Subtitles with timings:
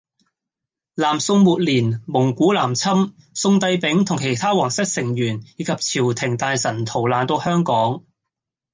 [0.95, 8.03] 南宋末年，蒙古南侵，宋帝昺同其它皇室成員以及朝廷大臣逃難到香港